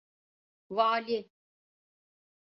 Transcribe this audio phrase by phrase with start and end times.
[0.69, 1.19] Vali…